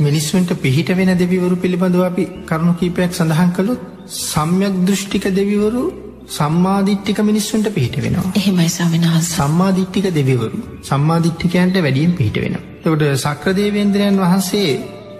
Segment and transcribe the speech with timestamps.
[0.00, 3.80] මිනිස්සුන්ට පිහිට වෙන දෙවිවරු පිළිබඳව අපි කරුණු කීපයක් සඳහන් කළුත්
[4.22, 5.82] සම්යක් දෘෂ්ටික දෙවිවරු
[6.28, 8.32] සම්මාධිට්ටික මිනිස්සුන්ට පිහිට වෙනවා.
[8.36, 9.28] එහෙමයි සමිනහස.
[9.30, 12.54] සම්මාධිට්ටික දෙවිවරු සම්මාධිට්ටිකයන්ට වැඩියෙන් පිහිට වෙන.
[12.82, 14.70] තකට සක්‍රදේවේන්ද්‍රයන් වහන්සේ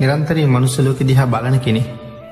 [0.00, 1.82] නිරන්තරයේ මනුස්සලෝක දිහා බලන කෙනෙ.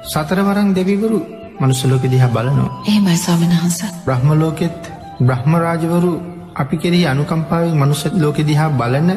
[0.04, 1.20] සතරවරං දෙවිවරු
[1.60, 2.70] මනුස්සලෝක දිහා බලනවා.
[2.88, 3.78] එහෙමයි සමිනහස.
[4.06, 4.80] බ්‍රහ්මලෝකෙත්
[5.20, 6.14] බ්‍රහ්මරාජවරු
[6.54, 9.08] අපි කෙරෙහි අනුකම්පාවෙන් මනුස්ස ලෝකෙ දිහා බලන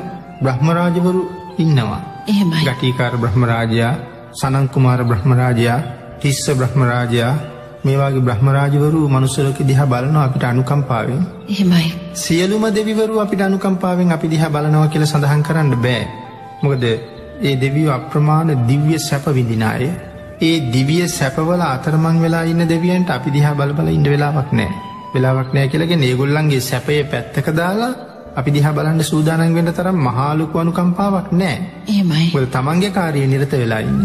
[0.43, 1.21] බ්‍රහ්මරාජවරු
[1.59, 2.16] ඉන්නවා.
[2.27, 2.63] එහෙමයි.
[2.67, 3.93] ගටීකාර බ්‍රහ්මරාජයා
[4.33, 5.79] සනංකුමාර බ්‍රහ්මරාජයා
[6.21, 7.33] තිස්ස බ්‍රහ්මරාජයා
[7.85, 11.21] මේවාගේ බ්‍රහ්මරාජවරු මනුස්සලෝක දිහා බලනවා අපිට අනුකම්පාවෙන්.
[11.49, 11.93] එහෙමයි.
[12.15, 16.03] සියලුම දෙවිවරු අපිට අනුකම්පාවෙන් අපි දිහා බලනවා කියල සඳහන් කරන්න බෑ.
[16.63, 16.83] මොකද
[17.41, 19.89] ඒ දෙවියෝ අප්‍රමාණ දිව්‍ය සැප විදිනාය.
[20.41, 24.71] ඒ දිවිය සැපවල අතරමං වෙලා ඉන්න දෙවියන්ට අපි දිහා බලබල ඉන්න වෙලාවක් නෑ.
[25.13, 27.93] වෙලාවක් නෑ කියලගෙන ඒගොල්ලන්ගේ සැපය පැත්තක දාලා
[28.37, 31.55] අපි දිහා බලන්න සූදානන් වෙන්න තරම් මහාලුකු අනුකම්පාවක් නෑ.
[31.87, 32.25] එහෙමයි.
[32.33, 34.03] මොද තමන්ගේ කාරය නිරත වෙලා ඉන්න.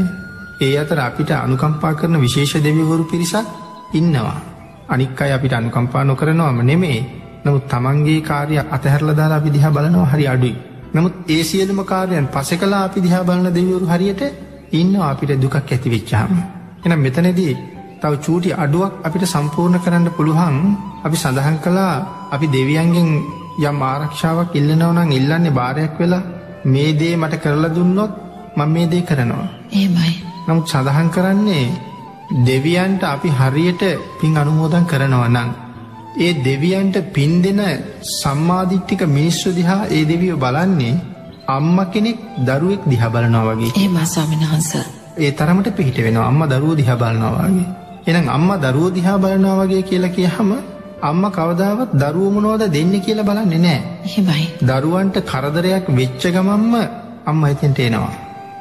[0.60, 3.46] ඒ අතර අපිට අනුකම්පා කරන විශේෂ දෙවිවරු පිරිසක්
[3.92, 4.38] ඉන්නවා.
[4.88, 7.00] අනික් අයි අපිට අනුකම්පා නොකරනවම නෙමේ
[7.44, 10.54] නමුත් තමන්ගේ කාරය අතහැරල දාලා අපි දිහා බලනවා හරි අඩුයි.
[10.94, 14.22] නමුත් ඒ සියලුම කාරයන් පස කලා අපි දිහා බලන දෙවරු හරියට
[14.72, 16.32] ඉන්න අපිට දුකක් ඇති වෙච්චාම.
[16.84, 17.54] එන මෙතනදී
[18.00, 20.56] තව චූටි අඩුවක් අපිට සම්පූර්ණ කරන්න පුළුවන්
[21.04, 21.94] අපි සඳහන් කලා
[22.30, 23.10] අපි දෙවියන්ගෙන්
[23.60, 26.22] යම් ආරක්ෂාවක් ඉල්ලනවනං ඉල්ලන්නේ භාරයක් වෙලා
[26.64, 28.12] මේ දේ මට කරලා දුන්නොත්
[28.56, 29.48] මං මේ දේ කරනවා.
[29.70, 30.12] එහෙමයි.
[30.48, 31.66] නමුත් සඳහන් කරන්නේ
[32.46, 33.82] දෙවියන්ට අපි හරියට
[34.20, 35.50] පින් අනුමෝදන් කරනවා නං.
[36.16, 37.60] ඒ දෙවියන්ට පින් දෙන
[38.12, 41.00] සම්මාධිට්ටික මිනිස්සු දිහා ඒ දෙවියෝ බලන්නේ
[41.48, 43.72] අම්ම කෙනෙක් දරුවෙක් දිහ බලනවා වගේ.
[43.76, 44.72] ඒම ස්වාමිනහන්ස.
[45.18, 47.66] ඒ තරමට පිහිට වෙන අම්ම දරුව දිහ බලනවාගේ.
[48.06, 50.50] එනම් අම්ම දරුව දිහා බලනවා වගේ කියලා කියහම
[51.02, 53.78] අම්ම කවදාවත් දරුවමනෝද දෙන්න කියලා බලන්නේ නෑ.
[54.06, 54.44] එහෙමයි.
[54.68, 56.74] දරුවන්ට කරදරයක් වෙච්ච ගමම්ම
[57.30, 58.12] අම්ම හිතෙන්ට එනවා.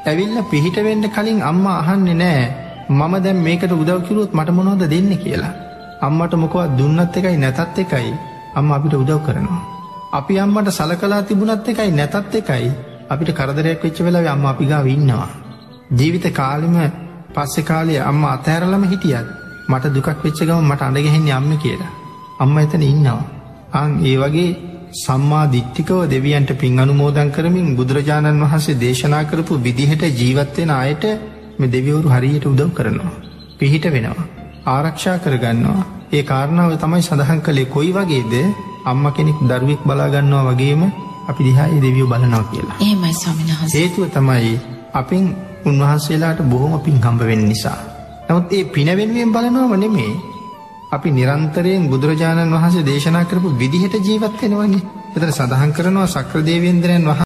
[0.09, 2.41] ඇවිල්ල පිහිට වෙන්ඩ කලින් අම්ම අහන්නේ නෑ
[2.89, 5.53] මම දැම් මේකට උදව්කිරුත් මට මොනෝද දෙන්න කියලා.
[6.01, 8.09] අම්මට මොකවත් දුන්නත් එකයි නැතත් එකයි
[8.57, 9.61] අම්ම අපිට උදව් කරනවා.
[10.19, 12.73] අපි අම්මට සලකලා තිබුණත් එකයි නැතත් එකයි
[13.13, 15.31] අපිට කරදරයක් වෙච්ච වෙලා අම්ම අපිගා ඉන්නවා.
[15.97, 16.77] ජීවිත කාලිම
[17.35, 19.27] පස්සෙ කාලය අම්ම අතෑරලම හිටියත්
[19.69, 22.00] මට දුකක් වෙච්චගම මට අඩගහෙන්නේ අම්ම කියලා.
[22.41, 23.21] අම්ම එතන ඉන්නවා.
[23.73, 24.49] අං ඒ වගේ
[24.95, 31.03] සම්මා දිට්ටිකව දෙවියන්ට පින් අනුමෝදන් කරමින් බුදුරජාණන් වහන්සේ දේශනා කරපු විදිහට ජීවත්වෙන අයට
[31.59, 33.13] මෙ දෙවිවරු හරියට උදව් කරනවා.
[33.59, 34.27] පිහිට වෙනවා.
[34.67, 35.83] ආරක්ෂා කරගන්නවා.
[36.11, 38.33] ඒ කාරණාව තමයි සඳහන් කළේ කොයි වගේද
[38.85, 40.81] අම්ම කෙනෙක් දරුවෙක් බලාගන්නවා වගේම
[41.27, 42.77] අපි දිහායි දෙවියෝ බලනවා කියලා.
[42.79, 43.73] ඒමයි ස්වාමිනහස.
[43.73, 44.53] හේතුව තමයි
[44.93, 45.23] අපින්
[45.65, 47.79] උන්වහන්සේලාට බොහොම පින් හම්බවෙන්න නිසා.
[48.27, 50.11] නමුත් ඒ පිනවෙනුවෙන් බලනවාම නෙමේ
[50.91, 54.81] අපි නිරන්තරයෙන් බුදුරජාණන් වහන්සේ දේශනා කරපු විදිහට ජීවත්වෙනවගේ
[55.11, 57.19] එතර සඳහන් කරනවා සක්‍රදේවේන්ද්‍රයන් වහ